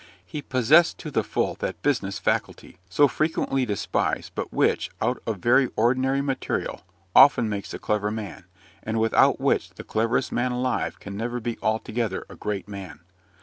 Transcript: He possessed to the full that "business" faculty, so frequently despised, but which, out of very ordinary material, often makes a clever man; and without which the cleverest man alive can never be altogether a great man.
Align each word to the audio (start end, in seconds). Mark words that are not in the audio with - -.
He 0.25 0.41
possessed 0.41 0.97
to 0.97 1.11
the 1.11 1.23
full 1.23 1.53
that 1.59 1.83
"business" 1.83 2.17
faculty, 2.17 2.79
so 2.89 3.07
frequently 3.07 3.67
despised, 3.67 4.31
but 4.33 4.51
which, 4.51 4.89
out 4.99 5.21
of 5.27 5.37
very 5.37 5.69
ordinary 5.75 6.23
material, 6.23 6.81
often 7.15 7.47
makes 7.47 7.71
a 7.71 7.77
clever 7.77 8.09
man; 8.09 8.45
and 8.81 8.99
without 8.99 9.39
which 9.39 9.69
the 9.69 9.83
cleverest 9.83 10.31
man 10.31 10.51
alive 10.53 10.99
can 10.99 11.15
never 11.15 11.39
be 11.39 11.59
altogether 11.61 12.25
a 12.31 12.35
great 12.35 12.67
man. 12.67 13.01